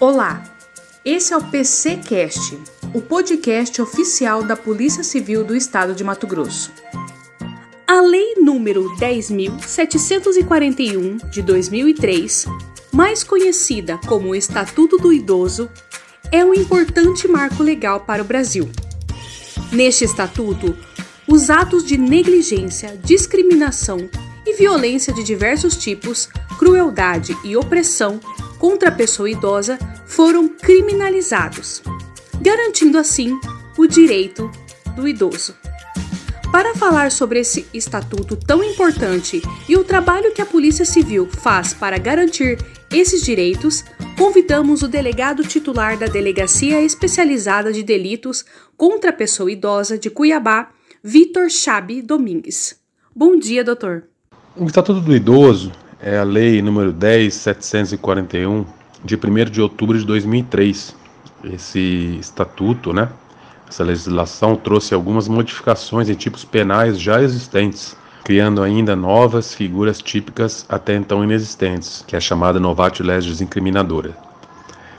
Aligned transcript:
Olá, 0.00 0.42
esse 1.04 1.32
é 1.32 1.36
o 1.36 1.50
PCcast, 1.50 2.58
o 2.92 3.00
podcast 3.00 3.80
oficial 3.80 4.42
da 4.42 4.56
Polícia 4.56 5.04
Civil 5.04 5.44
do 5.44 5.54
Estado 5.54 5.94
de 5.94 6.02
Mato 6.02 6.26
Grosso. 6.26 6.72
A 7.86 8.00
Lei 8.00 8.34
número 8.34 8.90
10.741 8.96 11.30
de 11.30 11.42
2003, 11.42 12.46
mais 12.92 13.22
conhecida 13.22 13.96
como 14.08 14.34
Estatuto 14.34 14.98
do 14.98 15.12
Idoso, 15.12 15.70
é 16.32 16.44
um 16.44 16.52
importante 16.52 17.28
marco 17.28 17.62
legal 17.62 18.00
para 18.00 18.20
o 18.20 18.26
Brasil. 18.26 18.68
Neste 19.70 20.04
estatuto, 20.04 20.76
os 21.28 21.50
atos 21.50 21.84
de 21.84 21.96
negligência, 21.96 22.98
discriminação 23.04 24.10
e 24.44 24.54
violência 24.54 25.12
de 25.12 25.22
diversos 25.22 25.76
tipos, 25.76 26.28
crueldade 26.58 27.36
e 27.44 27.56
opressão 27.56 28.18
contra 28.64 28.88
a 28.88 28.92
pessoa 28.92 29.28
idosa 29.28 29.78
foram 30.06 30.48
criminalizados, 30.48 31.82
garantindo 32.40 32.96
assim 32.96 33.38
o 33.76 33.86
direito 33.86 34.50
do 34.96 35.06
idoso. 35.06 35.54
Para 36.50 36.74
falar 36.74 37.12
sobre 37.12 37.40
esse 37.40 37.66
estatuto 37.74 38.36
tão 38.36 38.64
importante 38.64 39.42
e 39.68 39.76
o 39.76 39.84
trabalho 39.84 40.32
que 40.32 40.40
a 40.40 40.46
Polícia 40.46 40.86
Civil 40.86 41.28
faz 41.30 41.74
para 41.74 41.98
garantir 41.98 42.56
esses 42.90 43.22
direitos, 43.22 43.84
convidamos 44.16 44.82
o 44.82 44.88
delegado 44.88 45.44
titular 45.44 45.98
da 45.98 46.06
Delegacia 46.06 46.80
Especializada 46.80 47.70
de 47.70 47.82
Delitos 47.82 48.46
contra 48.78 49.10
a 49.10 49.12
Pessoa 49.12 49.52
Idosa 49.52 49.98
de 49.98 50.08
Cuiabá, 50.08 50.70
Vitor 51.02 51.50
Chabe 51.50 52.00
Domingues. 52.00 52.80
Bom 53.14 53.38
dia, 53.38 53.62
doutor. 53.62 54.04
O 54.56 54.64
Estatuto 54.64 55.02
do 55.02 55.14
Idoso 55.14 55.83
é 56.06 56.18
a 56.18 56.22
lei 56.22 56.60
número 56.60 56.92
10741 56.92 58.66
de 59.02 59.16
1 59.16 59.50
de 59.50 59.62
outubro 59.62 59.98
de 59.98 60.04
2003. 60.04 60.94
Esse 61.44 62.18
estatuto, 62.20 62.92
né, 62.92 63.08
essa 63.66 63.82
legislação 63.82 64.54
trouxe 64.54 64.92
algumas 64.92 65.26
modificações 65.28 66.10
em 66.10 66.14
tipos 66.14 66.44
penais 66.44 67.00
já 67.00 67.22
existentes, 67.22 67.96
criando 68.22 68.62
ainda 68.62 68.94
novas 68.94 69.54
figuras 69.54 70.02
típicas 70.02 70.66
até 70.68 70.94
então 70.94 71.24
inexistentes, 71.24 72.04
que 72.06 72.14
é 72.14 72.18
a 72.18 72.20
chamada 72.20 72.60
novatio 72.60 73.04
legis 73.04 73.40
incriminadora. 73.40 74.14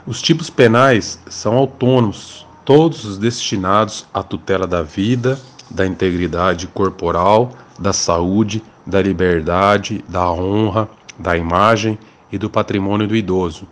Os 0.04 0.20
tipos 0.20 0.50
penais 0.50 1.20
são 1.28 1.54
autônomos, 1.54 2.44
todos 2.64 3.16
destinados 3.16 4.04
à 4.12 4.24
tutela 4.24 4.66
da 4.66 4.82
vida, 4.82 5.38
da 5.70 5.86
integridade 5.86 6.66
corporal, 6.66 7.52
da 7.78 7.92
saúde, 7.92 8.60
da 8.86 9.02
liberdade, 9.02 10.04
da 10.08 10.30
honra, 10.30 10.88
da 11.18 11.36
imagem 11.36 11.98
e 12.30 12.38
do 12.38 12.48
patrimônio 12.48 13.06
do 13.06 13.16
idoso, 13.16 13.66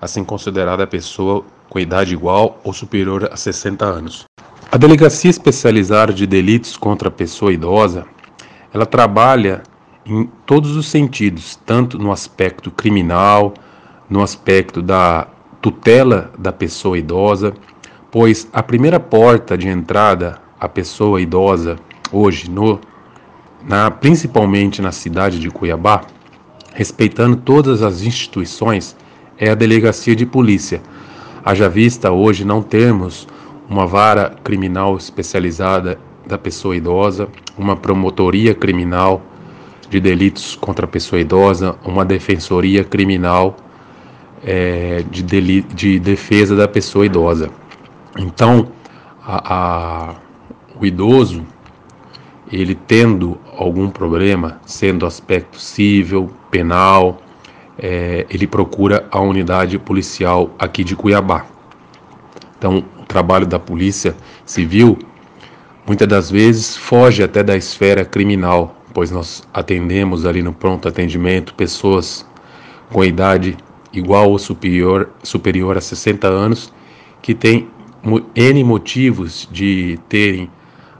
assim 0.00 0.22
considerada 0.22 0.84
a 0.84 0.86
pessoa 0.86 1.44
com 1.68 1.78
idade 1.78 2.14
igual 2.14 2.60
ou 2.62 2.72
superior 2.72 3.28
a 3.32 3.36
60 3.36 3.84
anos. 3.84 4.24
A 4.70 4.76
Delegacia 4.76 5.30
Especializada 5.30 6.12
de 6.12 6.26
Delitos 6.26 6.76
contra 6.76 7.08
a 7.08 7.12
Pessoa 7.12 7.52
Idosa, 7.52 8.06
ela 8.72 8.86
trabalha 8.86 9.62
em 10.06 10.26
todos 10.46 10.76
os 10.76 10.88
sentidos, 10.88 11.56
tanto 11.66 11.98
no 11.98 12.12
aspecto 12.12 12.70
criminal, 12.70 13.54
no 14.08 14.22
aspecto 14.22 14.80
da 14.80 15.26
tutela 15.60 16.32
da 16.38 16.52
pessoa 16.52 16.98
idosa, 16.98 17.54
pois 18.10 18.48
a 18.52 18.62
primeira 18.62 18.98
porta 18.98 19.56
de 19.56 19.68
entrada 19.68 20.40
à 20.58 20.68
pessoa 20.68 21.20
idosa 21.20 21.76
hoje 22.10 22.50
no 22.50 22.80
na, 23.66 23.90
principalmente 23.90 24.80
na 24.80 24.92
cidade 24.92 25.38
de 25.38 25.50
Cuiabá, 25.50 26.02
respeitando 26.74 27.36
todas 27.36 27.82
as 27.82 28.02
instituições, 28.02 28.96
é 29.38 29.50
a 29.50 29.54
delegacia 29.54 30.14
de 30.14 30.26
polícia. 30.26 30.80
Haja 31.44 31.68
vista 31.68 32.10
hoje 32.10 32.44
não 32.44 32.62
termos 32.62 33.26
uma 33.68 33.86
vara 33.86 34.36
criminal 34.42 34.96
especializada 34.96 35.98
da 36.26 36.36
pessoa 36.36 36.76
idosa, 36.76 37.28
uma 37.56 37.76
promotoria 37.76 38.54
criminal 38.54 39.22
de 39.88 40.00
delitos 40.00 40.54
contra 40.56 40.84
a 40.84 40.88
pessoa 40.88 41.20
idosa, 41.20 41.76
uma 41.84 42.04
defensoria 42.04 42.84
criminal 42.84 43.56
é, 44.44 45.04
de, 45.10 45.22
de, 45.62 45.98
defesa 45.98 46.54
da 46.54 46.68
pessoa 46.68 47.06
idosa. 47.06 47.50
Então, 48.16 48.68
a, 49.24 49.54
a, 49.54 50.14
o 50.80 50.86
idoso 50.86 51.44
ele 52.50 52.74
tendo 52.74 53.38
algum 53.62 53.90
problema, 53.90 54.58
sendo 54.64 55.04
aspecto 55.04 55.60
civil, 55.60 56.30
penal, 56.50 57.20
é, 57.78 58.26
ele 58.30 58.46
procura 58.46 59.06
a 59.10 59.20
unidade 59.20 59.78
policial 59.78 60.50
aqui 60.58 60.82
de 60.82 60.96
Cuiabá. 60.96 61.44
Então, 62.56 62.82
o 62.98 63.04
trabalho 63.04 63.46
da 63.46 63.58
polícia 63.58 64.16
civil 64.46 64.98
muitas 65.86 66.08
das 66.08 66.30
vezes 66.30 66.74
foge 66.74 67.22
até 67.22 67.42
da 67.42 67.54
esfera 67.54 68.02
criminal, 68.02 68.74
pois 68.94 69.10
nós 69.10 69.46
atendemos 69.52 70.24
ali 70.24 70.42
no 70.42 70.54
pronto 70.54 70.88
atendimento 70.88 71.54
pessoas 71.54 72.26
com 72.90 73.04
idade 73.04 73.58
igual 73.92 74.30
ou 74.30 74.38
superior, 74.38 75.10
superior 75.22 75.76
a 75.76 75.82
60 75.82 76.26
anos 76.26 76.72
que 77.20 77.34
têm 77.34 77.68
N 78.34 78.64
motivos 78.64 79.46
de 79.52 79.98
terem 80.08 80.50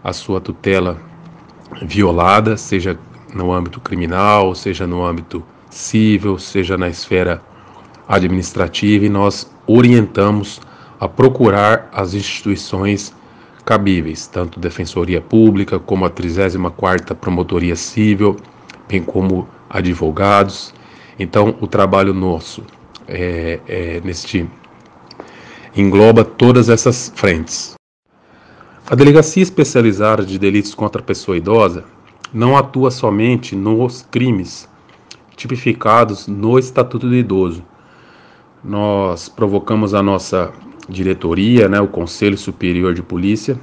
a 0.05 0.13
sua 0.13 0.41
tutela 0.41 1.10
violada, 1.83 2.57
seja 2.57 2.99
no 3.35 3.53
âmbito 3.53 3.81
criminal, 3.81 4.55
seja 4.55 4.87
no 4.87 5.05
âmbito 5.05 5.43
civil, 5.71 6.39
seja 6.39 6.77
na 6.77 6.89
esfera 6.89 7.43
administrativa, 8.09 9.05
e 9.05 9.09
nós 9.09 9.51
orientamos 9.67 10.61
a 10.99 11.09
procurar 11.09 11.89
as 11.93 12.13
instituições 12.13 13.15
cabíveis, 13.65 14.27
tanto 14.27 14.59
Defensoria 14.59 15.21
Pública 15.21 15.79
como 15.79 16.05
a 16.05 16.11
34ª 16.11 17.15
Promotoria 17.15 17.77
Civil, 17.77 18.37
bem 18.89 19.03
como 19.03 19.49
advogados. 19.69 20.75
Então, 21.19 21.57
o 21.61 21.67
trabalho 21.67 22.13
nosso 22.13 22.65
é, 23.07 23.61
é 23.69 24.01
neste 24.05 24.49
engloba 25.77 26.25
todas 26.25 26.69
essas 26.69 27.13
frentes. 27.15 27.80
A 28.91 28.97
Delegacia 28.97 29.41
Especializada 29.41 30.27
de 30.27 30.37
Delitos 30.37 30.75
contra 30.75 31.01
a 31.01 31.05
Pessoa 31.05 31.37
Idosa 31.37 31.85
não 32.35 32.57
atua 32.57 32.91
somente 32.91 33.55
nos 33.55 34.03
crimes 34.03 34.69
tipificados 35.37 36.27
no 36.27 36.59
Estatuto 36.59 37.09
do 37.09 37.15
Idoso. 37.15 37.63
Nós 38.65 39.29
provocamos 39.29 39.95
a 39.95 40.03
nossa 40.03 40.51
diretoria, 40.89 41.69
né, 41.69 41.81
o 41.81 41.87
Conselho 41.87 42.37
Superior 42.37 42.93
de 42.93 43.01
Polícia, 43.01 43.57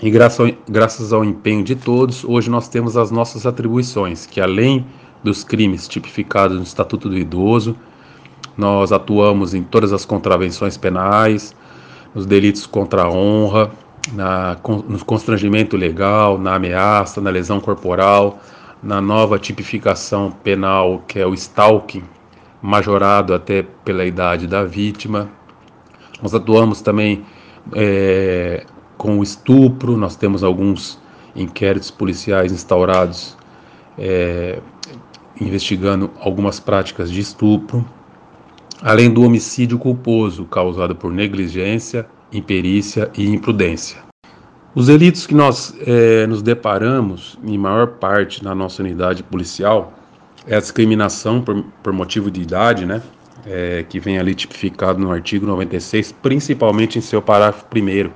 e 0.00 0.10
graças 0.10 1.12
ao, 1.12 1.22
empenho 1.22 1.62
de 1.62 1.74
todos, 1.74 2.24
hoje 2.24 2.48
nós 2.48 2.66
temos 2.66 2.96
as 2.96 3.10
nossas 3.10 3.44
atribuições, 3.44 4.24
que 4.24 4.40
além 4.40 4.86
dos 5.22 5.44
crimes 5.44 5.86
tipificados 5.86 6.56
no 6.56 6.62
Estatuto 6.62 7.10
do 7.10 7.18
Idoso, 7.18 7.76
nós 8.56 8.92
atuamos 8.92 9.52
em 9.52 9.62
todas 9.62 9.92
as 9.92 10.06
contravenções 10.06 10.78
penais, 10.78 11.54
nos 12.14 12.24
delitos 12.24 12.64
contra 12.64 13.02
a 13.02 13.10
honra, 13.10 13.70
na, 14.12 14.56
no 14.88 15.04
constrangimento 15.04 15.76
legal, 15.76 16.38
na 16.38 16.56
ameaça, 16.56 17.20
na 17.20 17.30
lesão 17.30 17.60
corporal, 17.60 18.40
na 18.82 19.00
nova 19.00 19.38
tipificação 19.38 20.30
penal 20.30 21.02
que 21.08 21.18
é 21.18 21.26
o 21.26 21.32
stalking, 21.32 22.04
majorado 22.60 23.34
até 23.34 23.62
pela 23.62 24.04
idade 24.04 24.46
da 24.46 24.64
vítima. 24.64 25.28
Nós 26.22 26.34
atuamos 26.34 26.82
também 26.82 27.24
é, 27.72 28.64
com 28.96 29.18
o 29.18 29.22
estupro, 29.22 29.96
nós 29.96 30.16
temos 30.16 30.44
alguns 30.44 31.00
inquéritos 31.34 31.90
policiais 31.90 32.52
instaurados 32.52 33.36
é, 33.98 34.60
investigando 35.40 36.10
algumas 36.20 36.60
práticas 36.60 37.10
de 37.10 37.20
estupro, 37.20 37.84
além 38.82 39.10
do 39.10 39.22
homicídio 39.22 39.78
culposo 39.78 40.44
causado 40.44 40.94
por 40.94 41.12
negligência 41.12 42.06
imperícia 42.34 43.10
e 43.16 43.26
imprudência. 43.28 43.98
Os 44.74 44.88
delitos 44.88 45.24
que 45.24 45.34
nós 45.34 45.72
é, 45.86 46.26
nos 46.26 46.42
deparamos, 46.42 47.38
em 47.44 47.56
maior 47.56 47.86
parte 47.86 48.42
na 48.42 48.54
nossa 48.54 48.82
unidade 48.82 49.22
policial, 49.22 49.92
é 50.46 50.56
a 50.56 50.60
discriminação 50.60 51.40
por, 51.40 51.62
por 51.82 51.92
motivo 51.92 52.30
de 52.30 52.42
idade, 52.42 52.84
né? 52.84 53.00
É, 53.46 53.84
que 53.88 54.00
vem 54.00 54.18
ali 54.18 54.34
tipificado 54.34 54.98
no 54.98 55.12
artigo 55.12 55.46
96, 55.46 56.12
principalmente 56.12 56.98
em 56.98 57.02
seu 57.02 57.20
parágrafo 57.20 57.66
1, 57.66 58.10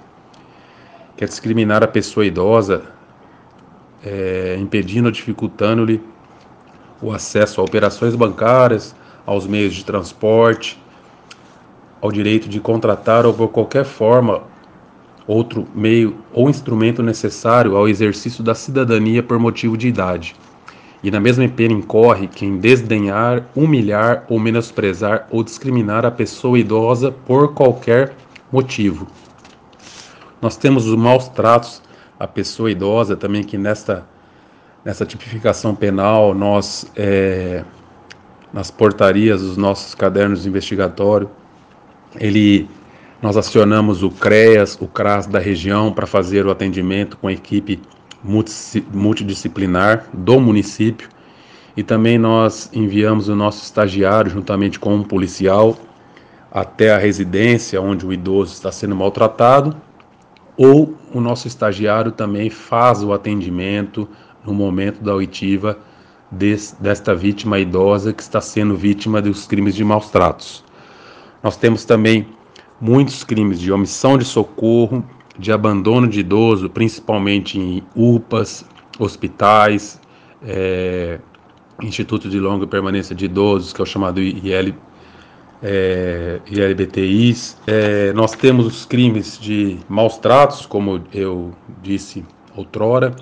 que 1.17 1.23
é 1.23 1.27
discriminar 1.27 1.83
a 1.83 1.87
pessoa 1.87 2.25
idosa, 2.25 2.83
é, 4.03 4.57
impedindo 4.59 5.07
ou 5.07 5.13
dificultando-lhe 5.13 6.03
o 7.01 7.13
acesso 7.13 7.61
a 7.61 7.65
operações 7.65 8.17
bancárias, 8.17 8.97
aos 9.27 9.47
meios 9.47 9.75
de 9.75 9.85
transporte, 9.85 10.81
ao 12.01 12.13
direito 12.13 12.49
de 12.49 12.61
contratar 12.61 13.27
ou 13.27 13.35
por 13.35 13.49
qualquer 13.49 13.85
forma 13.85 14.43
outro 15.27 15.67
meio 15.75 16.17
ou 16.33 16.49
instrumento 16.49 17.03
necessário 17.03 17.77
ao 17.77 17.89
exercício 17.89 18.43
da 18.43 18.55
cidadania 18.55 19.23
por 19.23 19.39
motivo 19.39 19.77
de 19.77 19.89
idade. 19.89 20.35
E 21.03 21.11
na 21.11 21.21
mesma 21.21 21.47
pena 21.49 21.75
incorre 21.75 22.27
quem 22.27 22.57
desdenhar, 22.57 23.47
humilhar 23.55 24.25
ou 24.29 24.41
menosprezar 24.41 25.29
ou 25.31 25.45
discriminar 25.45 26.05
a 26.05 26.11
pessoa 26.11 26.59
idosa 26.59 27.13
por 27.13 27.53
qualquer 27.55 28.15
motivo. 28.51 29.07
Nós 30.41 30.57
temos 30.57 30.87
os 30.87 30.97
maus 30.97 31.29
tratos 31.29 31.83
à 32.19 32.27
pessoa 32.27 32.71
idosa 32.71 33.17
também 33.17 33.45
que 33.45 33.59
nesta 33.59 34.07
nessa 34.85 35.05
tipificação 35.05 35.75
penal 35.75 36.33
nós 36.33 36.91
é, 36.97 37.63
nas 38.53 38.71
portarias 38.71 39.43
dos 39.43 39.57
nossos 39.57 39.95
cadernos 39.95 40.47
investigatórios 40.47 41.29
ele 42.17 42.69
nós 43.21 43.37
acionamos 43.37 44.05
o 44.05 44.11
CREAS, 44.11 44.79
o 44.81 44.87
CRAS 44.87 45.27
da 45.27 45.41
região 45.41 45.93
para 45.93 46.07
fazer 46.07 46.47
o 46.47 46.51
atendimento 46.51 47.17
com 47.17 47.27
a 47.27 47.33
equipe 47.33 47.81
multidisciplinar 48.93 50.07
do 50.13 50.39
município 50.41 51.09
e 51.77 51.83
também 51.83 52.17
nós 52.17 52.71
enviamos 52.73 53.29
o 53.29 53.35
nosso 53.35 53.63
estagiário 53.65 54.31
juntamente 54.31 54.79
com 54.79 54.95
um 54.95 55.03
policial 55.03 55.77
até 56.51 56.93
a 56.93 56.99
residência 56.99 57.81
onde 57.81 58.07
o 58.07 58.13
idoso 58.13 58.55
está 58.55 58.71
sendo 58.71 58.95
maltratado 58.95 59.77
ou 60.57 60.97
o 61.13 61.21
nosso 61.21 61.47
estagiário 61.47 62.11
também 62.13 62.51
faz 62.51 63.03
o 63.03 63.13
atendimento 63.13 64.09
no 64.45 64.53
momento 64.53 65.03
da 65.03 65.15
oitiva 65.15 65.79
desta 66.81 67.15
vítima 67.15 67.59
idosa 67.59 68.13
que 68.13 68.23
está 68.23 68.41
sendo 68.41 68.77
vítima 68.77 69.23
dos 69.23 69.47
crimes 69.47 69.75
de 69.75 69.85
maus 69.85 70.11
tratos. 70.11 70.65
Nós 71.43 71.57
temos 71.57 71.85
também 71.85 72.27
muitos 72.81 73.25
crimes 73.25 73.61
de 73.61 73.73
omissão 73.73 74.19
de 74.19 74.25
socorro, 74.25 75.05
de 75.39 75.53
abandono 75.53 76.09
de 76.09 76.21
idoso, 76.21 76.69
principalmente 76.69 77.59
em 77.59 77.83
UPAs, 77.95 78.65
hospitais, 78.99 80.01
é, 80.43 81.21
Instituto 81.81 82.29
de 82.29 82.41
Longa 82.41 82.67
Permanência 82.67 83.15
de 83.15 83.27
Idosos, 83.27 83.73
que 83.73 83.81
é 83.81 83.85
o 83.85 83.87
chamado 83.87 84.21
IL, 84.21 84.75
é, 85.63 86.41
e 86.51 86.61
LBTIs. 86.61 87.57
É, 87.67 88.13
nós 88.13 88.33
temos 88.33 88.67
os 88.67 88.85
crimes 88.85 89.39
de 89.39 89.79
maus 89.89 90.19
tratos, 90.19 90.67
como 90.67 91.03
eu 91.15 91.53
disse 91.83 92.25
outrora. 92.57 93.15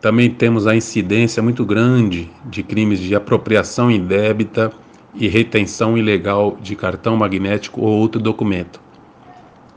Também 0.00 0.30
temos 0.30 0.66
a 0.66 0.74
incidência 0.74 1.42
muito 1.42 1.64
grande 1.64 2.30
de 2.46 2.62
crimes 2.62 2.98
de 3.00 3.14
apropriação 3.14 3.90
indébita 3.90 4.72
e 5.14 5.28
retenção 5.28 5.96
ilegal 5.96 6.56
de 6.60 6.76
cartão 6.76 7.16
magnético 7.16 7.80
ou 7.80 7.88
outro 7.88 8.20
documento. 8.20 8.80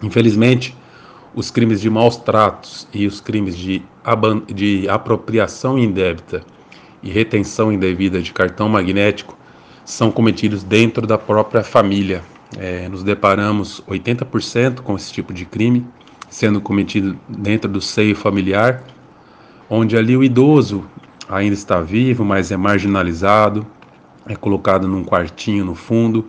Infelizmente, 0.01 0.75
os 1.33 1.49
crimes 1.49 1.81
de 1.81 1.89
maus 1.89 2.17
tratos 2.17 2.87
e 2.93 3.07
os 3.07 3.19
crimes 3.19 3.57
de, 3.57 3.81
de 4.53 4.87
apropriação 4.87 5.79
indébita 5.79 6.43
e 7.01 7.09
retenção 7.09 7.71
indevida 7.71 8.21
de 8.21 8.31
cartão 8.31 8.69
magnético 8.69 9.37
são 9.83 10.11
cometidos 10.11 10.63
dentro 10.63 11.07
da 11.07 11.17
própria 11.17 11.63
família. 11.63 12.21
É, 12.57 12.87
nos 12.87 13.03
deparamos 13.03 13.81
80% 13.87 14.81
com 14.81 14.95
esse 14.95 15.11
tipo 15.11 15.33
de 15.33 15.45
crime 15.45 15.85
sendo 16.33 16.59
cometido 16.59 17.15
dentro 17.29 17.69
do 17.69 17.79
seio 17.79 18.15
familiar, 18.15 18.83
onde 19.69 19.95
ali 19.95 20.17
o 20.17 20.23
idoso 20.23 20.83
ainda 21.29 21.53
está 21.53 21.79
vivo, 21.79 22.25
mas 22.25 22.51
é 22.51 22.57
marginalizado, 22.57 23.65
é 24.27 24.35
colocado 24.35 24.87
num 24.87 25.03
quartinho 25.03 25.65
no 25.65 25.75
fundo 25.75 26.25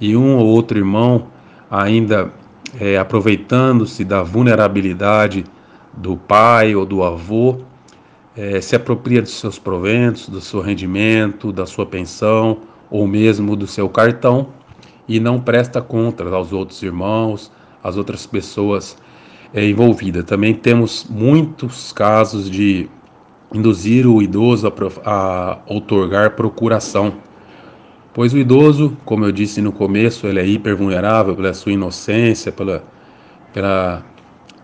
e 0.00 0.16
um 0.16 0.36
ou 0.36 0.46
outro 0.46 0.78
irmão 0.78 1.28
ainda 1.70 2.32
é, 2.80 2.98
aproveitando-se 2.98 4.04
da 4.04 4.22
vulnerabilidade 4.22 5.44
do 5.92 6.16
pai 6.16 6.74
ou 6.74 6.86
do 6.86 7.02
avô, 7.02 7.58
é, 8.36 8.60
se 8.60 8.76
apropria 8.76 9.20
dos 9.20 9.32
seus 9.32 9.58
proventos, 9.58 10.28
do 10.28 10.40
seu 10.40 10.60
rendimento, 10.60 11.52
da 11.52 11.66
sua 11.66 11.84
pensão 11.84 12.58
ou 12.90 13.06
mesmo 13.06 13.56
do 13.56 13.66
seu 13.66 13.88
cartão 13.88 14.48
e 15.08 15.18
não 15.18 15.40
presta 15.40 15.80
contas 15.80 16.32
aos 16.32 16.52
outros 16.52 16.82
irmãos, 16.82 17.50
às 17.82 17.96
outras 17.96 18.26
pessoas 18.26 18.96
é, 19.52 19.64
envolvidas. 19.66 20.24
Também 20.24 20.54
temos 20.54 21.06
muitos 21.08 21.92
casos 21.92 22.50
de 22.50 22.88
induzir 23.52 24.06
o 24.06 24.20
idoso 24.22 24.66
a, 24.66 25.10
a 25.10 25.58
outorgar 25.66 26.32
procuração, 26.32 27.14
pois 28.12 28.32
o 28.32 28.38
idoso, 28.38 28.96
como 29.04 29.24
eu 29.24 29.32
disse 29.32 29.60
no 29.60 29.72
começo, 29.72 30.26
ele 30.26 30.40
é 30.40 30.46
hipervulnerável 30.46 31.34
pela 31.36 31.54
sua 31.54 31.72
inocência, 31.72 32.50
pela, 32.50 32.82
pela 33.52 34.04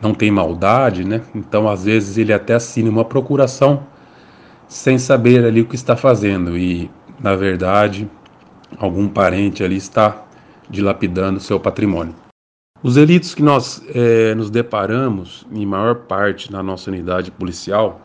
não 0.00 0.14
tem 0.14 0.31
maldade, 0.31 1.05
né? 1.05 1.23
Então 1.35 1.69
às 1.69 1.85
vezes 1.85 2.19
ele 2.19 2.32
até 2.32 2.55
assina 2.55 2.91
uma 2.91 3.05
procuração 3.05 3.87
sem 4.69 4.99
saber 4.99 5.44
ali 5.44 5.61
o 5.61 5.67
que 5.67 5.76
está 5.76 5.96
fazendo 5.96 6.56
e 6.56 6.91
na 7.20 7.35
verdade, 7.35 8.08
algum 8.76 9.08
parente 9.08 9.62
ali 9.62 9.76
está 9.76 10.25
dilapidando 10.69 11.41
seu 11.41 11.61
patrimônio. 11.61 12.14
Os 12.82 12.96
delitos 12.96 13.35
que 13.35 13.43
nós 13.43 13.82
é, 13.94 14.35
nos 14.35 14.50
deparamos, 14.50 15.46
em 15.50 15.64
maior 15.64 15.94
parte 15.94 16.52
na 16.52 16.62
nossa 16.62 16.91
unidade 16.91 17.31
policial, 17.31 18.02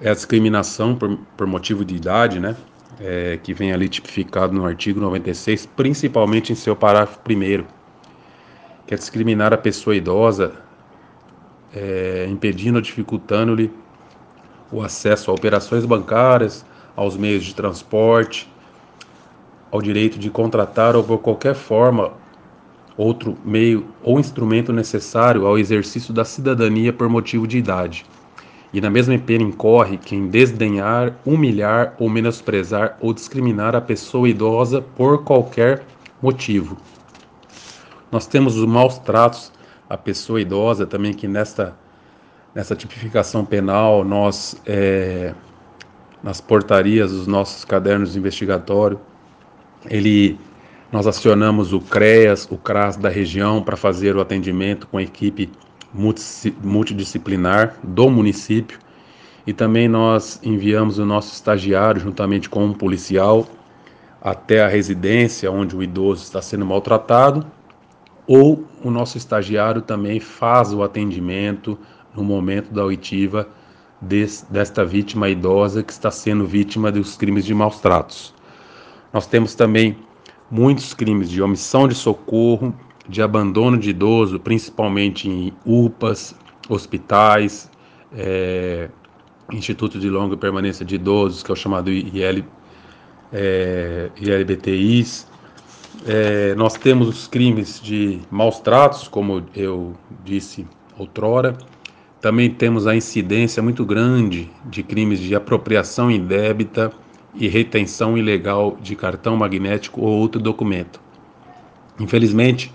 é 0.00 0.10
a 0.10 0.14
discriminação 0.14 0.94
por, 0.94 1.18
por 1.36 1.46
motivo 1.46 1.84
de 1.84 1.96
idade, 1.96 2.38
né? 2.38 2.54
É, 3.02 3.38
que 3.42 3.54
vem 3.54 3.72
ali 3.72 3.88
tipificado 3.88 4.52
no 4.52 4.66
artigo 4.66 5.00
96, 5.00 5.64
principalmente 5.64 6.52
em 6.52 6.54
seu 6.54 6.76
parágrafo 6.76 7.18
1, 7.26 7.64
que 8.86 8.92
é 8.92 8.96
discriminar 8.96 9.54
a 9.54 9.56
pessoa 9.56 9.96
idosa, 9.96 10.52
é, 11.74 12.26
impedindo 12.28 12.76
ou 12.76 12.82
dificultando-lhe 12.82 13.72
o 14.70 14.82
acesso 14.82 15.30
a 15.30 15.34
operações 15.34 15.86
bancárias, 15.86 16.64
aos 16.94 17.16
meios 17.16 17.44
de 17.44 17.54
transporte, 17.54 18.52
ao 19.70 19.80
direito 19.80 20.18
de 20.18 20.28
contratar 20.28 20.94
ou 20.94 21.02
por 21.02 21.18
qualquer 21.18 21.54
forma 21.54 22.12
outro 22.96 23.36
meio 23.44 23.86
ou 24.02 24.20
instrumento 24.20 24.72
necessário 24.72 25.46
ao 25.46 25.58
exercício 25.58 26.12
da 26.12 26.24
cidadania 26.24 26.92
por 26.92 27.08
motivo 27.08 27.46
de 27.46 27.56
idade. 27.56 28.04
E 28.72 28.80
na 28.80 28.88
mesma 28.88 29.18
pena 29.18 29.42
incorre 29.42 29.98
quem 29.98 30.28
desdenhar, 30.28 31.14
humilhar 31.24 31.94
ou 31.98 32.08
menosprezar 32.08 32.96
ou 33.00 33.12
discriminar 33.12 33.74
a 33.74 33.80
pessoa 33.80 34.28
idosa 34.28 34.80
por 34.80 35.24
qualquer 35.24 35.82
motivo. 36.22 36.76
Nós 38.12 38.26
temos 38.26 38.56
os 38.56 38.66
maus 38.66 38.98
tratos 38.98 39.52
à 39.88 39.96
pessoa 39.96 40.40
idosa 40.40 40.86
também 40.86 41.12
que 41.12 41.26
nesta 41.26 41.76
nessa 42.54 42.74
tipificação 42.74 43.44
penal 43.44 44.04
nós 44.04 44.60
é, 44.66 45.34
nas 46.22 46.40
portarias 46.40 47.12
dos 47.12 47.26
nossos 47.26 47.64
cadernos 47.64 48.16
investigatórios. 48.16 49.00
Ele, 49.88 50.38
nós 50.92 51.06
acionamos 51.06 51.72
o 51.72 51.80
CREAS, 51.80 52.46
o 52.50 52.58
CRAS 52.58 52.96
da 52.96 53.08
região 53.08 53.62
para 53.62 53.76
fazer 53.76 54.16
o 54.16 54.20
atendimento 54.20 54.86
com 54.86 54.98
a 54.98 55.02
equipe 55.02 55.50
multidisciplinar 55.92 57.76
do 57.82 58.08
município 58.10 58.78
e 59.46 59.52
também 59.52 59.88
nós 59.88 60.38
enviamos 60.42 60.98
o 60.98 61.04
nosso 61.04 61.32
estagiário 61.32 62.00
juntamente 62.00 62.48
com 62.48 62.64
um 62.64 62.72
policial 62.72 63.48
até 64.20 64.62
a 64.62 64.68
residência 64.68 65.50
onde 65.50 65.74
o 65.74 65.82
idoso 65.82 66.22
está 66.22 66.40
sendo 66.40 66.64
maltratado 66.64 67.46
ou 68.26 68.64
o 68.84 68.90
nosso 68.90 69.18
estagiário 69.18 69.82
também 69.82 70.20
faz 70.20 70.72
o 70.72 70.82
atendimento 70.82 71.76
no 72.14 72.22
momento 72.22 72.72
da 72.72 72.84
oitiva 72.84 73.48
desta 74.48 74.84
vítima 74.84 75.28
idosa 75.28 75.82
que 75.82 75.92
está 75.92 76.10
sendo 76.10 76.46
vítima 76.46 76.90
dos 76.90 77.16
crimes 77.16 77.44
de 77.44 77.52
maus 77.52 77.80
tratos. 77.80 78.32
Nós 79.12 79.26
temos 79.26 79.54
também 79.54 79.98
muitos 80.50 80.94
crimes 80.94 81.28
de 81.28 81.42
omissão 81.42 81.86
de 81.86 81.94
socorro, 81.94 82.74
de 83.08 83.22
abandono 83.22 83.78
de 83.78 83.90
idoso, 83.90 84.38
principalmente 84.38 85.28
em 85.28 85.52
UPAs, 85.64 86.34
hospitais, 86.68 87.70
é, 88.12 88.88
Instituto 89.52 89.98
de 89.98 90.08
Longa 90.08 90.36
Permanência 90.36 90.84
de 90.84 90.94
Idosos, 90.94 91.42
que 91.42 91.50
é 91.50 91.54
o 91.54 91.56
chamado 91.56 91.90
IL, 91.90 92.44
é, 93.32 94.10
ILBTIs. 94.16 95.26
É, 96.06 96.54
nós 96.54 96.74
temos 96.74 97.08
os 97.08 97.26
crimes 97.26 97.80
de 97.80 98.20
maus 98.30 98.60
tratos, 98.60 99.08
como 99.08 99.44
eu 99.54 99.94
disse 100.24 100.66
outrora, 100.96 101.56
também 102.20 102.50
temos 102.50 102.86
a 102.86 102.94
incidência 102.94 103.62
muito 103.62 103.84
grande 103.84 104.50
de 104.66 104.82
crimes 104.82 105.18
de 105.18 105.34
apropriação 105.34 106.10
indébita 106.10 106.92
e 107.34 107.48
retenção 107.48 108.16
ilegal 108.16 108.76
de 108.82 108.94
cartão 108.94 109.36
magnético 109.36 110.02
ou 110.02 110.18
outro 110.18 110.40
documento. 110.40 111.00
Infelizmente, 111.98 112.72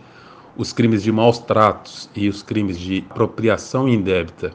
os 0.58 0.72
crimes 0.72 1.04
de 1.04 1.12
maus 1.12 1.40
tratos 1.40 2.10
e 2.16 2.30
os 2.30 2.42
crimes 2.42 2.80
de 2.80 3.04
apropriação 3.10 3.88
indébita 3.88 4.54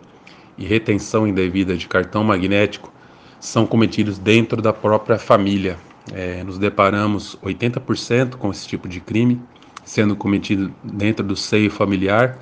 e 0.56 0.64
retenção 0.64 1.26
indevida 1.26 1.76
de 1.76 1.86
cartão 1.86 2.24
magnético 2.24 2.92
são 3.38 3.66
cometidos 3.66 4.18
dentro 4.18 4.60
da 4.60 4.72
própria 4.72 5.18
família. 5.18 5.76
É, 6.12 6.42
nos 6.42 6.58
deparamos 6.58 7.38
80% 7.42 8.36
com 8.36 8.50
esse 8.50 8.66
tipo 8.66 8.88
de 8.88 9.00
crime 9.00 9.40
sendo 9.84 10.14
cometido 10.14 10.72
dentro 10.84 11.26
do 11.26 11.34
seio 11.34 11.70
familiar, 11.70 12.38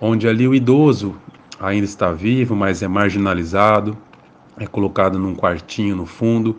onde 0.00 0.26
ali 0.26 0.48
o 0.48 0.54
idoso 0.54 1.14
ainda 1.60 1.84
está 1.84 2.12
vivo, 2.12 2.56
mas 2.56 2.82
é 2.82 2.88
marginalizado, 2.88 3.96
é 4.58 4.66
colocado 4.66 5.18
num 5.18 5.34
quartinho 5.34 5.94
no 5.94 6.06
fundo 6.06 6.58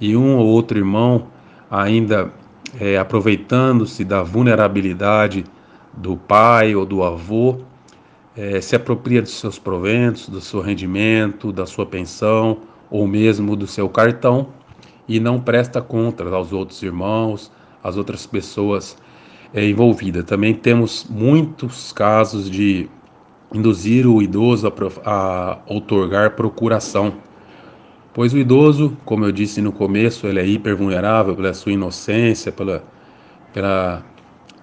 e 0.00 0.16
um 0.16 0.36
ou 0.36 0.46
outro 0.46 0.78
irmão 0.78 1.28
ainda 1.70 2.32
é, 2.78 2.98
aproveitando-se 2.98 4.04
da 4.04 4.22
vulnerabilidade 4.22 5.44
do 5.92 6.16
pai 6.16 6.74
ou 6.74 6.86
do 6.86 7.02
avô, 7.02 7.58
é, 8.36 8.60
se 8.60 8.76
apropria 8.76 9.20
dos 9.20 9.32
seus 9.32 9.58
proventos, 9.58 10.28
do 10.28 10.40
seu 10.40 10.60
rendimento, 10.60 11.52
da 11.52 11.66
sua 11.66 11.84
pensão 11.84 12.58
ou 12.90 13.06
mesmo 13.06 13.56
do 13.56 13.66
seu 13.66 13.88
cartão 13.88 14.48
e 15.08 15.18
não 15.18 15.40
presta 15.40 15.82
contas 15.82 16.32
aos 16.32 16.52
outros 16.52 16.82
irmãos, 16.82 17.50
às 17.82 17.96
outras 17.96 18.26
pessoas 18.26 18.96
é, 19.52 19.66
envolvidas. 19.66 20.24
Também 20.24 20.54
temos 20.54 21.06
muitos 21.10 21.92
casos 21.92 22.48
de 22.48 22.88
induzir 23.52 24.06
o 24.06 24.22
idoso 24.22 24.68
a, 24.68 25.10
a 25.10 25.58
otorgar 25.66 26.36
procuração, 26.36 27.14
pois 28.12 28.32
o 28.32 28.38
idoso, 28.38 28.96
como 29.04 29.24
eu 29.24 29.32
disse 29.32 29.60
no 29.60 29.72
começo, 29.72 30.26
ele 30.26 30.40
é 30.40 30.46
hipervulnerável 30.46 31.34
pela 31.34 31.54
sua 31.54 31.72
inocência, 31.72 32.50
pela, 32.50 32.82
pela 33.52 34.04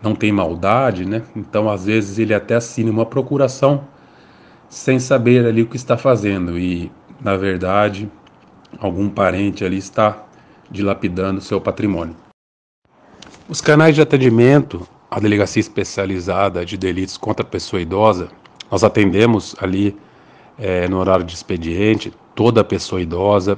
não 0.02 0.14
tem 0.14 0.32
maldade, 0.32 1.06
né? 1.06 1.24
Então, 1.36 1.70
às 1.70 1.86
vezes, 1.86 2.20
ele 2.20 2.34
até 2.34 2.56
assina 2.56 2.92
uma 2.92 3.06
procuração 3.06 3.86
sem 4.70 5.00
saber 5.00 5.46
ali 5.46 5.62
o 5.62 5.68
que 5.68 5.78
está 5.78 5.98
fazendo 5.98 6.58
e, 6.58 6.92
na 7.22 7.38
verdade, 7.38 8.10
algum 8.80 9.10
parente 9.10 9.64
ali 9.64 9.78
está 9.78 10.26
dilapidando 10.70 11.42
seu 11.42 11.60
patrimônio. 11.60 12.16
Os 13.48 13.62
canais 13.62 13.96
de 13.96 14.02
atendimento 14.02 14.86
à 15.10 15.20
delegacia 15.20 15.62
especializada 15.62 16.66
de 16.66 16.78
delitos 16.78 17.18
contra 17.18 17.46
a 17.46 17.50
pessoa 17.50 17.82
idosa, 17.82 18.28
nós 18.70 18.84
atendemos 18.84 19.56
ali 19.62 19.98
é, 20.60 20.88
no 20.90 20.98
horário 20.98 21.24
de 21.24 21.34
expediente 21.34 22.12
toda 22.38 22.64
pessoa 22.64 23.02
idosa 23.02 23.58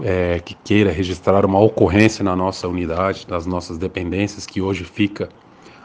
é, 0.00 0.38
que 0.38 0.54
queira 0.54 0.92
registrar 0.92 1.44
uma 1.44 1.58
ocorrência 1.58 2.22
na 2.22 2.36
nossa 2.36 2.68
unidade, 2.68 3.26
nas 3.28 3.44
nossas 3.44 3.76
dependências, 3.76 4.46
que 4.46 4.62
hoje 4.62 4.84
fica 4.84 5.28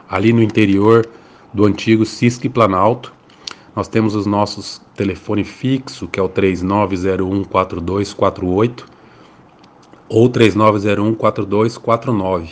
ali 0.08 0.32
no 0.32 0.40
interior 0.40 1.04
do 1.52 1.64
antigo 1.64 2.06
Cisque 2.06 2.48
Planalto. 2.48 3.12
Nós 3.74 3.88
temos 3.88 4.14
os 4.14 4.26
nossos 4.26 4.80
telefone 4.94 5.42
fixo, 5.42 6.06
que 6.06 6.20
é 6.20 6.22
o 6.22 6.28
39014248 6.28 8.84
ou 10.08 10.30
39014249. 10.30 12.50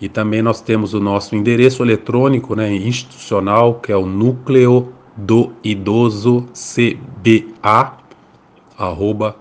E 0.00 0.08
também 0.08 0.40
nós 0.40 0.62
temos 0.62 0.94
o 0.94 1.00
nosso 1.00 1.36
endereço 1.36 1.82
eletrônico, 1.82 2.54
né, 2.54 2.74
institucional, 2.74 3.74
que 3.74 3.92
é 3.92 3.96
o 3.96 4.06
núcleo 4.06 4.94
do 5.14 5.52
idoso 5.62 6.46
cba 6.54 7.99
arroba 8.80 9.36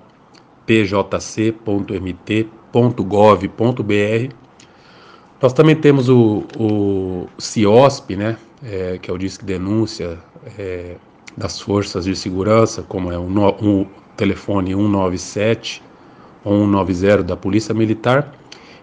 pjc.mt.gov.br 0.66 1.50
nós 5.42 5.54
também 5.54 5.74
temos 5.74 6.10
o, 6.10 6.44
o 6.60 7.28
CIOSP, 7.38 8.18
né, 8.18 8.36
é, 8.62 9.00
que 9.02 9.10
é 9.10 9.14
o 9.14 9.18
Disque 9.18 9.46
Denúncia 9.46 10.18
é, 10.58 10.96
das 11.38 11.62
Forças 11.62 12.04
de 12.04 12.14
Segurança, 12.14 12.84
como 12.84 13.10
é 13.10 13.18
o, 13.18 13.24
o 13.24 13.88
telefone 14.18 14.72
197 14.72 15.82
ou 16.44 16.66
190 16.66 17.24
da 17.24 17.38
Polícia 17.38 17.74
Militar. 17.74 18.34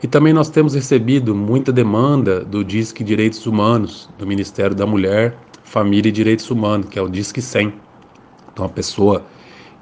E 0.02 0.06
também 0.06 0.32
nós 0.32 0.48
temos 0.48 0.74
recebido 0.74 1.34
muita 1.34 1.70
demanda 1.70 2.42
do 2.42 2.64
Disque 2.64 3.04
Direitos 3.04 3.46
Humanos, 3.46 4.08
do 4.18 4.26
Ministério 4.26 4.74
da 4.74 4.86
Mulher, 4.86 5.36
Família 5.62 6.08
e 6.08 6.12
Direitos 6.12 6.50
Humanos, 6.50 6.88
que 6.88 6.98
é 6.98 7.02
o 7.02 7.08
Disque 7.08 7.42
100. 7.42 7.74
Então, 8.50 8.64
a 8.64 8.68
pessoa 8.70 9.22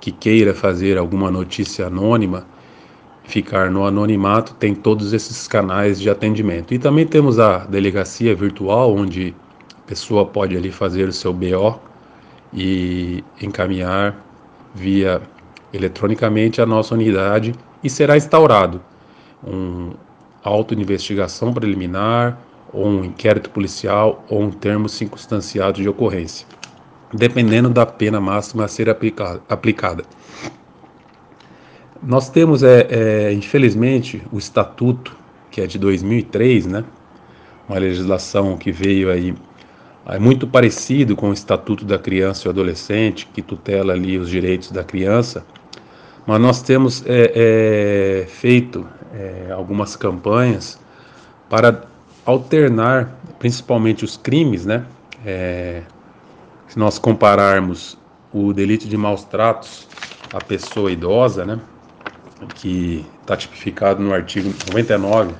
que 0.04 0.12
queira 0.12 0.52
fazer 0.52 0.98
alguma 0.98 1.30
notícia 1.30 1.86
anônima, 1.86 2.46
ficar 3.22 3.70
no 3.70 3.86
anonimato, 3.86 4.52
tem 4.52 4.74
todos 4.74 5.14
esses 5.14 5.48
canais 5.48 5.98
de 5.98 6.10
atendimento. 6.10 6.74
E 6.74 6.78
também 6.78 7.06
temos 7.06 7.38
a 7.38 7.60
delegacia 7.60 8.34
virtual, 8.34 8.94
onde 8.94 9.34
a 9.78 9.88
pessoa 9.88 10.26
pode 10.26 10.54
ali 10.54 10.70
fazer 10.70 11.08
o 11.08 11.12
seu 11.12 11.32
BO 11.32 11.80
e 12.52 13.24
encaminhar 13.40 14.14
via 14.74 15.22
eletronicamente 15.72 16.60
a 16.60 16.66
nossa 16.66 16.92
unidade 16.94 17.54
e 17.82 17.88
será 17.88 18.14
instaurado 18.14 18.82
um 19.42 19.92
auto-investigação 20.42 21.50
preliminar 21.50 22.38
ou 22.70 22.86
um 22.86 23.04
inquérito 23.06 23.48
policial 23.48 24.22
ou 24.28 24.42
um 24.42 24.50
termo 24.50 24.86
circunstanciado 24.86 25.80
de 25.80 25.88
ocorrência, 25.88 26.46
dependendo 27.14 27.70
da 27.70 27.86
pena 27.86 28.20
máxima 28.20 28.64
a 28.64 28.68
ser 28.68 28.90
aplicada. 28.90 30.04
Nós 32.02 32.28
temos, 32.28 32.62
é, 32.62 32.86
é, 32.90 33.32
infelizmente, 33.32 34.22
o 34.30 34.38
Estatuto, 34.38 35.16
que 35.50 35.60
é 35.60 35.66
de 35.66 35.78
2003, 35.78 36.66
né? 36.66 36.84
uma 37.68 37.78
legislação 37.78 38.58
que 38.58 38.70
veio 38.70 39.10
aí 39.10 39.34
é 40.06 40.18
muito 40.18 40.46
parecido 40.46 41.16
com 41.16 41.30
o 41.30 41.32
Estatuto 41.32 41.82
da 41.82 41.98
Criança 41.98 42.46
e 42.46 42.50
Adolescente, 42.50 43.26
que 43.32 43.40
tutela 43.40 43.94
ali 43.94 44.18
os 44.18 44.28
direitos 44.28 44.70
da 44.70 44.84
criança, 44.84 45.46
mas 46.26 46.38
nós 46.38 46.60
temos 46.60 47.02
é, 47.06 47.32
é, 48.24 48.26
feito 48.26 48.86
é, 49.14 49.50
algumas 49.50 49.96
campanhas 49.96 50.78
para 51.48 51.84
alternar, 52.26 53.16
principalmente 53.38 54.04
os 54.04 54.18
crimes, 54.18 54.66
né? 54.66 54.84
É, 55.24 55.82
se 56.74 56.78
nós 56.80 56.98
compararmos 56.98 57.96
o 58.32 58.52
delito 58.52 58.88
de 58.88 58.96
maus 58.96 59.22
tratos 59.22 59.86
à 60.32 60.42
pessoa 60.42 60.90
idosa, 60.90 61.44
né? 61.44 61.60
que 62.56 63.06
está 63.20 63.36
tipificado 63.36 64.02
no 64.02 64.12
artigo 64.12 64.52
99 64.72 65.34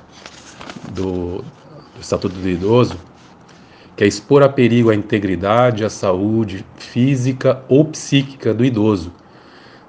do, 0.92 1.38
do 1.38 2.00
Estatuto 2.00 2.36
do 2.36 2.48
Idoso, 2.48 2.96
que 3.96 4.04
é 4.04 4.06
expor 4.06 4.44
a 4.44 4.48
perigo 4.48 4.90
a 4.90 4.94
integridade, 4.94 5.84
a 5.84 5.90
saúde 5.90 6.64
física 6.76 7.64
ou 7.68 7.84
psíquica 7.84 8.54
do 8.54 8.64
idoso, 8.64 9.12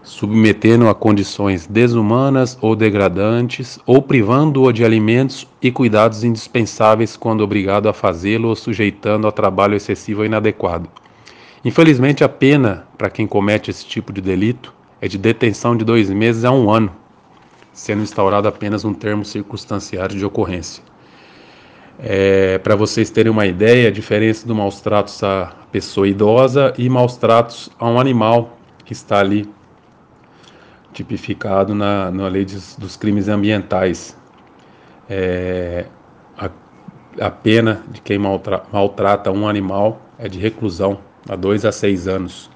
submetendo-o 0.01 0.89
a 0.89 0.95
condições 0.95 1.67
desumanas 1.67 2.57
ou 2.59 2.75
degradantes, 2.75 3.77
ou 3.85 4.01
privando-o 4.01 4.71
de 4.71 4.83
alimentos 4.83 5.47
e 5.61 5.71
cuidados 5.71 6.23
indispensáveis 6.23 7.15
quando 7.15 7.41
obrigado 7.41 7.87
a 7.87 7.93
fazê-lo 7.93 8.47
ou 8.47 8.55
sujeitando 8.55 9.27
a 9.27 9.31
trabalho 9.31 9.75
excessivo 9.75 10.21
ou 10.21 10.25
inadequado. 10.25 10.89
Infelizmente, 11.65 12.23
a 12.23 12.29
pena 12.29 12.85
para 12.95 13.09
quem 13.09 13.25
comete 13.25 13.71
esse 13.71 13.83
tipo 13.83 14.13
de 14.13 14.21
delito 14.21 14.71
é 15.01 15.07
de 15.07 15.17
detenção 15.17 15.75
de 15.75 15.83
dois 15.83 16.11
meses 16.11 16.45
a 16.45 16.51
um 16.51 16.69
ano, 16.69 16.95
sendo 17.73 18.03
instaurado 18.03 18.47
apenas 18.47 18.85
um 18.85 18.93
termo 18.93 19.25
circunstanciado 19.25 20.15
de 20.15 20.23
ocorrência. 20.23 20.83
É, 21.97 22.59
Para 22.59 22.75
vocês 22.75 23.09
terem 23.09 23.31
uma 23.31 23.47
ideia, 23.47 23.87
a 23.87 23.91
diferença 23.91 24.47
do 24.47 24.53
maus 24.53 24.79
tratos 24.79 25.23
à 25.23 25.55
pessoa 25.71 26.07
idosa 26.07 26.71
e 26.77 26.87
maus 26.87 27.17
tratos 27.17 27.71
a 27.79 27.89
um 27.89 27.99
animal 27.99 28.59
que 28.85 28.93
está 28.93 29.19
ali 29.19 29.49
tipificado 30.93 31.73
na, 31.73 32.11
na 32.11 32.27
lei 32.27 32.45
de, 32.45 32.57
dos 32.77 32.95
crimes 32.95 33.27
ambientais. 33.27 34.15
É, 35.09 35.87
a, 36.37 36.47
a, 37.19 37.31
pena 37.31 37.83
de 37.87 38.01
quem 38.01 38.19
maltra, 38.19 38.61
maltrata 38.71 39.31
um 39.31 39.47
animal 39.47 39.99
é 40.19 40.29
de 40.29 40.37
reclusão 40.37 40.99
a 41.27 41.35
dois 41.35 41.65
a 41.65 41.71
seis 41.71 42.07
anos. 42.07 42.49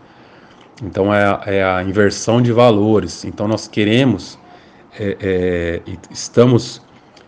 Então 0.81 1.13
é, 1.13 1.39
é 1.45 1.63
a 1.63 1.83
inversão 1.83 2.41
de 2.41 2.51
valores. 2.51 3.25
Então 3.25 3.47
nós 3.47 3.67
queremos 3.67 4.39
é, 4.97 5.17
é, 5.21 5.81
estamos 6.09 6.81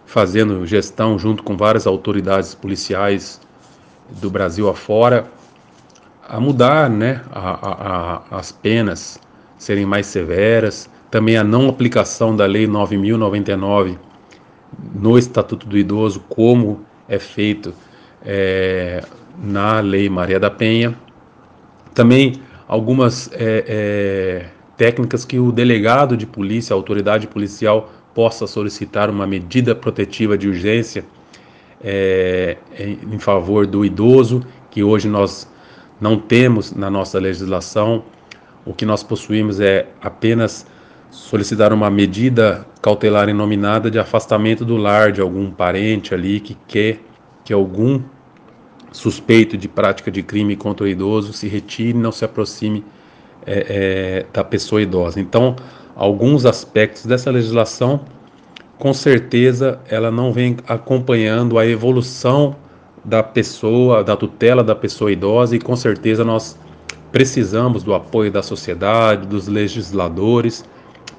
fazendo 0.06 0.66
gestão 0.66 1.18
junto 1.18 1.44
com 1.44 1.56
várias 1.56 1.88
autoridades 1.88 2.54
policiais 2.54 3.40
do 4.20 4.30
Brasil 4.30 4.68
afora 4.70 5.26
a 6.28 6.40
mudar 6.40 6.90
né, 6.90 7.22
a, 7.32 7.40
a, 7.40 8.16
a, 8.32 8.38
as 8.40 8.52
penas 8.52 9.20
serem 9.58 9.86
mais 9.86 10.08
severas, 10.08 10.90
também 11.10 11.38
a 11.38 11.44
não 11.44 11.70
aplicação 11.70 12.36
da 12.36 12.46
Lei 12.46 12.66
9.099 12.66 13.98
no 14.96 15.18
Estatuto 15.18 15.68
do 15.68 15.78
Idoso, 15.78 16.22
como 16.30 16.86
é 17.08 17.20
feito 17.20 17.74
é, 18.26 19.04
na 19.38 19.82
Lei 19.82 20.10
Maria 20.10 20.40
da 20.40 20.50
Penha. 20.50 20.96
Também 21.94 22.42
algumas 22.68 23.30
é, 23.34 23.66
é, 23.68 24.46
técnicas 24.78 25.26
que 25.26 25.40
o 25.40 25.52
delegado 25.52 26.16
de 26.16 26.26
polícia, 26.26 26.74
a 26.74 26.78
autoridade 26.78 27.28
policial, 27.28 27.92
possa 28.14 28.48
solicitar 28.48 29.10
uma 29.10 29.26
medida 29.26 29.74
protetiva 29.74 30.38
de 30.38 30.48
urgência 30.48 31.06
é, 31.84 32.58
em 32.78 33.20
favor 33.20 33.66
do 33.66 33.84
idoso, 33.84 34.46
que 34.70 34.84
hoje 34.84 35.08
nós 35.08 35.50
não 36.00 36.18
temos 36.18 36.74
na 36.74 36.90
nossa 36.90 37.20
legislação. 37.20 38.04
O 38.66 38.74
que 38.74 38.86
nós 38.86 39.04
possuímos 39.04 39.60
é 39.60 39.88
apenas 40.02 40.66
solicitar 41.10 41.74
uma 41.74 41.90
medida 41.90 42.66
cautelar 42.82 43.28
inominada 43.28 43.92
de 43.92 44.00
afastamento 44.00 44.64
do 44.64 44.78
lar 44.78 45.12
de 45.12 45.20
algum 45.20 45.52
parente 45.52 46.14
ali 46.14 46.40
que 46.40 46.58
quer 46.68 47.00
que 47.44 47.52
algum 47.52 48.02
suspeito 48.92 49.58
de 49.58 49.68
prática 49.68 50.12
de 50.12 50.22
crime 50.22 50.56
contra 50.56 50.86
o 50.86 50.88
idoso 50.88 51.34
se 51.34 51.48
retire 51.48 51.98
e 51.98 52.02
não 52.02 52.12
se 52.12 52.26
aproxime 52.26 52.84
é, 53.46 53.66
é, 53.70 54.26
da 54.34 54.44
pessoa 54.44 54.82
idosa. 54.82 55.20
Então, 55.20 55.56
alguns 55.96 56.46
aspectos 56.46 57.06
dessa 57.06 57.32
legislação 57.32 58.02
com 58.78 58.94
certeza 58.94 59.80
ela 59.88 60.10
não 60.10 60.34
vem 60.34 60.58
acompanhando 60.68 61.60
a 61.60 61.66
evolução 61.68 62.56
da 63.06 63.22
pessoa, 63.22 64.04
da 64.04 64.16
tutela 64.16 64.64
da 64.64 64.76
pessoa 64.76 65.12
idosa 65.12 65.56
e 65.56 65.60
com 65.60 65.76
certeza 65.76 66.24
nós 66.24 66.58
precisamos 67.12 67.84
do 67.84 67.94
apoio 67.94 68.32
da 68.32 68.42
sociedade, 68.42 69.28
dos 69.28 69.48
legisladores 69.48 70.66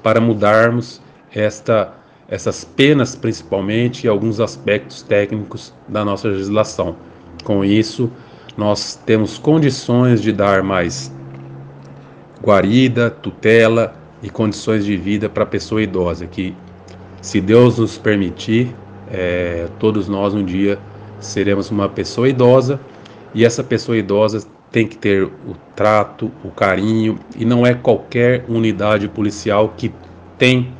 para 0.01 0.19
mudarmos 0.19 1.01
esta, 1.33 1.93
essas 2.27 2.63
penas, 2.63 3.15
principalmente, 3.15 4.05
e 4.05 4.07
alguns 4.09 4.39
aspectos 4.39 5.01
técnicos 5.01 5.73
da 5.87 6.03
nossa 6.03 6.27
legislação. 6.27 6.95
Com 7.43 7.63
isso, 7.63 8.09
nós 8.55 8.95
temos 9.05 9.37
condições 9.37 10.21
de 10.21 10.31
dar 10.31 10.63
mais 10.63 11.13
guarida, 12.41 13.09
tutela 13.09 13.95
e 14.21 14.29
condições 14.29 14.85
de 14.85 14.95
vida 14.95 15.29
para 15.29 15.43
a 15.43 15.47
pessoa 15.47 15.81
idosa, 15.81 16.25
que, 16.27 16.55
se 17.21 17.41
Deus 17.41 17.77
nos 17.77 17.97
permitir, 17.97 18.73
é, 19.11 19.67
todos 19.79 20.07
nós 20.07 20.33
um 20.33 20.43
dia 20.43 20.79
seremos 21.19 21.71
uma 21.71 21.89
pessoa 21.89 22.27
idosa 22.27 22.79
e 23.33 23.45
essa 23.45 23.63
pessoa 23.63 23.97
idosa 23.97 24.45
tem 24.71 24.87
que 24.87 24.97
ter 24.97 25.23
o 25.23 25.55
trato, 25.75 26.31
o 26.43 26.49
carinho 26.49 27.17
e 27.35 27.45
não 27.45 27.65
é 27.65 27.73
qualquer 27.73 28.43
unidade 28.49 29.07
policial 29.07 29.73
que 29.77 29.93
tem 30.37 30.73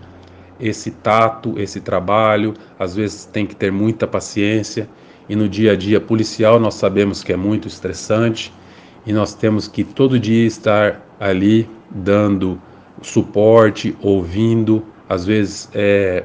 esse 0.59 0.91
tato, 0.91 1.59
esse 1.59 1.79
trabalho, 1.81 2.53
às 2.79 2.95
vezes 2.95 3.25
tem 3.25 3.45
que 3.45 3.55
ter 3.55 3.71
muita 3.71 4.07
paciência 4.07 4.87
e 5.27 5.35
no 5.35 5.47
dia 5.47 5.73
a 5.73 5.75
dia 5.75 5.99
policial 5.99 6.59
nós 6.59 6.75
sabemos 6.75 7.23
que 7.23 7.33
é 7.33 7.37
muito 7.37 7.67
estressante 7.67 8.53
e 9.05 9.13
nós 9.13 9.33
temos 9.33 9.67
que 9.67 9.83
todo 9.83 10.19
dia 10.19 10.45
estar 10.45 11.01
ali 11.19 11.69
dando 11.89 12.59
suporte, 13.01 13.95
ouvindo, 14.01 14.83
às 15.07 15.25
vezes 15.25 15.69
é, 15.73 16.23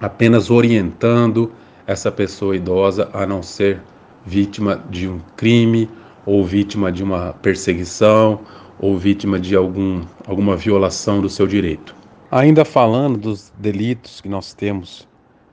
apenas 0.00 0.50
orientando 0.50 1.52
essa 1.86 2.10
pessoa 2.10 2.56
idosa 2.56 3.08
a 3.12 3.26
não 3.26 3.42
ser 3.42 3.80
vítima 4.24 4.82
de 4.88 5.08
um 5.08 5.20
crime 5.36 5.88
ou 6.24 6.44
vítima 6.44 6.90
de 6.90 7.02
uma 7.02 7.32
perseguição 7.34 8.40
ou 8.78 8.96
vítima 8.96 9.38
de 9.38 9.54
algum, 9.54 10.02
alguma 10.26 10.56
violação 10.56 11.20
do 11.20 11.28
seu 11.28 11.46
direito. 11.46 11.94
Ainda 12.30 12.64
falando 12.64 13.18
dos 13.18 13.52
delitos 13.58 14.20
que 14.20 14.28
nós 14.28 14.54
temos 14.54 15.06